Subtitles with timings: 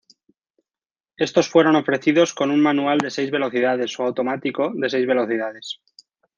[1.17, 5.67] Estos fueron ofrecidos con un manual de seis velocidades o automático de seis velocidades.